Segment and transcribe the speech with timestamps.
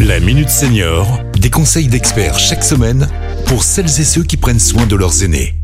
[0.00, 3.08] La Minute Senior, des conseils d'experts chaque semaine
[3.46, 5.54] pour celles et ceux qui prennent soin de leurs aînés.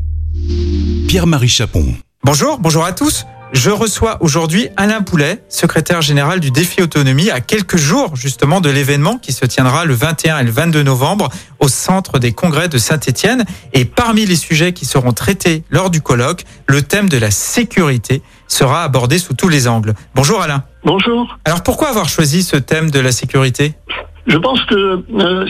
[1.08, 1.94] Pierre-Marie Chapon.
[2.24, 3.26] Bonjour, bonjour à tous.
[3.52, 8.70] Je reçois aujourd'hui Alain Poulet, secrétaire général du Défi Autonomie, à quelques jours justement de
[8.70, 11.28] l'événement qui se tiendra le 21 et le 22 novembre
[11.60, 13.44] au centre des congrès de Saint-Étienne.
[13.74, 18.22] Et parmi les sujets qui seront traités lors du colloque, le thème de la sécurité
[18.48, 19.92] sera abordé sous tous les angles.
[20.14, 20.64] Bonjour Alain.
[20.82, 21.38] Bonjour.
[21.44, 23.74] Alors pourquoi avoir choisi ce thème de la sécurité?
[24.26, 25.46] Je pense que euh,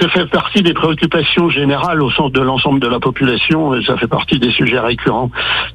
[0.00, 3.96] ça fait partie des préoccupations générales au sens de l'ensemble de la population, et ça
[3.96, 5.30] fait partie des sujets récurrents,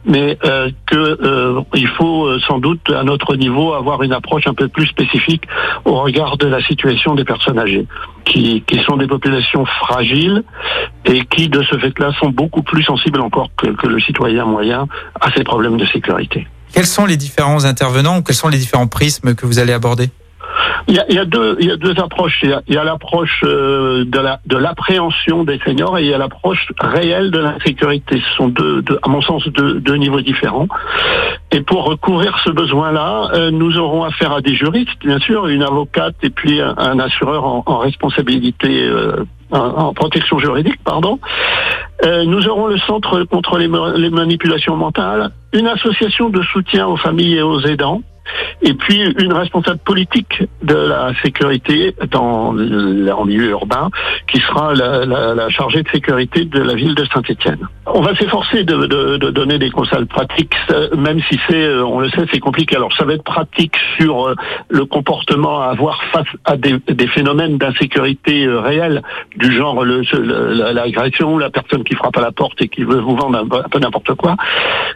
[0.05, 1.61] mais euh, euh,
[1.97, 5.43] faut euh, sans doute à notre niveau avoir une approche un peu plus spécifique
[5.85, 7.85] au regard de la situation des personnes âgées,
[8.25, 10.43] qui, qui sont des populations fragiles
[11.05, 14.87] et qui de ce fait-là sont beaucoup plus sensibles encore que, que le citoyen moyen
[15.19, 16.47] à ces problèmes de sécurité.
[16.73, 20.09] Quels sont les différents intervenants ou quels sont les différents prismes que vous allez aborder?
[20.87, 22.39] Il y, a, il y a, deux, il y a deux approches.
[22.43, 26.17] Il y a, l'approche euh, de la de l'appréhension des seniors et il y a
[26.17, 28.21] l'approche réelle de l'insécurité.
[28.21, 30.67] Ce sont deux, deux, à mon sens, deux, deux niveaux différents.
[31.51, 35.63] Et pour recouvrir ce besoin-là, euh, nous aurons affaire à des juristes, bien sûr, une
[35.63, 41.19] avocate et puis un, un assureur en, en responsabilité, euh, en, protection juridique, pardon.
[42.05, 46.97] Euh, nous aurons le Centre contre les, les manipulations mentales, une association de soutien aux
[46.97, 48.01] familles et aux aidants
[48.61, 53.89] et puis une responsable politique de la sécurité dans en milieu urbain,
[54.27, 57.67] qui sera la, la, la, chargée de sécurité de la ville de Saint-Étienne.
[57.85, 60.55] On va s'efforcer de, de, de, donner des conseils pratiques,
[60.97, 62.75] même si c'est, on le sait, c'est compliqué.
[62.75, 64.35] Alors ça va être pratique sur euh,
[64.69, 69.01] le comportement à avoir face à des, des phénomènes d'insécurité euh, réels,
[69.35, 73.39] du genre l'agression, la personne qui frappe à la porte et qui veut vous vendre
[73.39, 74.35] un peu n'importe quoi.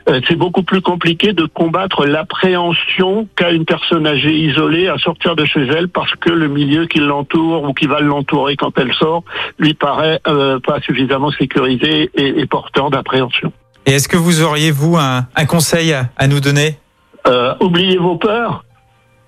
[0.09, 5.35] Euh, c'est beaucoup plus compliqué de combattre l'appréhension qu'a une personne âgée isolée à sortir
[5.35, 8.93] de chez elle parce que le milieu qui l'entoure ou qui va l'entourer quand elle
[8.93, 9.23] sort
[9.57, 13.51] lui paraît euh, pas suffisamment sécurisé et, et porteur d'appréhension.
[13.85, 16.77] Et est-ce que vous auriez, vous, un, un conseil à, à, nous donner?
[17.27, 18.65] Euh, Oubliez vos peurs.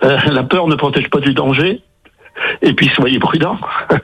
[0.03, 1.81] Euh, la peur ne protège pas du danger.
[2.61, 3.57] Et puis soyez prudents.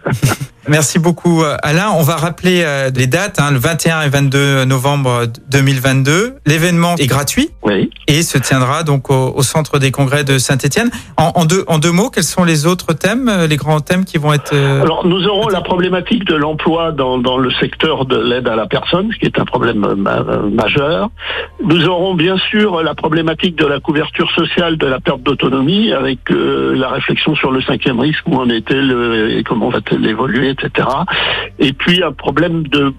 [0.67, 1.91] Merci beaucoup Alain.
[1.97, 2.65] On va rappeler
[2.95, 6.35] les dates, hein, le 21 et 22 novembre 2022.
[6.45, 7.89] L'événement est gratuit oui.
[8.07, 10.89] et se tiendra donc au, au centre des congrès de Saint-Étienne.
[11.17, 14.17] En, en, deux, en deux mots, quels sont les autres thèmes, les grands thèmes qui
[14.17, 18.47] vont être Alors nous aurons la problématique de l'emploi dans, dans le secteur de l'aide
[18.47, 21.09] à la personne, ce qui est un problème ma majeur.
[21.63, 26.31] Nous aurons bien sûr la problématique de la couverture sociale de la perte d'autonomie avec
[26.31, 30.87] euh, la réflexion sur le cinquième risque, où en est-elle et comment va-t-elle évoluer etc.
[31.59, 32.93] Et puis un problème de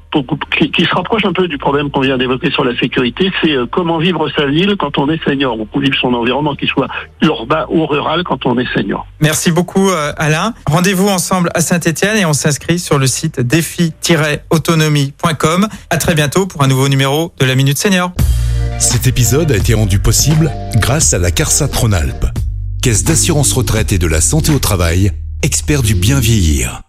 [0.56, 3.53] qui, qui, se rapproche un peu du problème qu'on vient d'évoquer sur la sécurité, c'est
[3.53, 6.88] euh, comment vivre sa ville quand on est senior, ou vivre son environnement, qu'il soit
[7.22, 9.06] urbain ou rural quand on est senior.
[9.20, 10.54] Merci beaucoup euh, Alain.
[10.66, 15.69] Rendez-vous ensemble à Saint-Étienne et on s'inscrit sur le site défi-autonomie.com.
[15.91, 18.12] À très bientôt pour un nouveau numéro de la Minute Senior.
[18.78, 22.26] Cet épisode a été rendu possible grâce à la CARSA Tronalp,
[22.82, 26.84] Caisse d'assurance retraite et de la santé au travail, expert du bien vieillir.